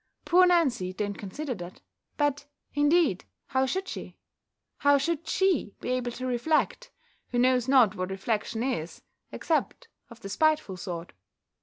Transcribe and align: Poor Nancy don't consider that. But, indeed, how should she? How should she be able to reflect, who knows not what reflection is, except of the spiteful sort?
Poor 0.25 0.47
Nancy 0.47 0.93
don't 0.93 1.13
consider 1.15 1.53
that. 1.53 1.79
But, 2.17 2.47
indeed, 2.73 3.23
how 3.45 3.67
should 3.67 3.87
she? 3.87 4.17
How 4.79 4.97
should 4.97 5.27
she 5.27 5.75
be 5.79 5.89
able 5.89 6.11
to 6.13 6.25
reflect, 6.25 6.89
who 7.29 7.37
knows 7.37 7.67
not 7.67 7.93
what 7.93 8.09
reflection 8.09 8.63
is, 8.63 9.03
except 9.31 9.89
of 10.09 10.19
the 10.21 10.29
spiteful 10.29 10.75
sort? 10.77 11.13